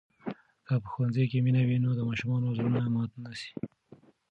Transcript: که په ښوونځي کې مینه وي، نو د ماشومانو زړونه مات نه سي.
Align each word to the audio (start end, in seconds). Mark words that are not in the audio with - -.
که 0.65 0.73
په 0.83 0.87
ښوونځي 0.93 1.23
کې 1.31 1.37
مینه 1.45 1.61
وي، 1.67 1.77
نو 1.83 1.89
د 1.97 2.01
ماشومانو 2.09 2.55
زړونه 2.57 2.79
مات 2.95 3.11
نه 3.23 3.31
سي. 3.39 3.51